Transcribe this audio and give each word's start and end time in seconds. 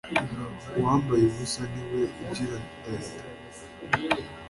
Uwambaye 0.77 1.23
ubusa 1.29 1.61
ni 1.71 1.83
we 1.89 2.01
ugira 2.29 2.55
ndende. 2.63 3.21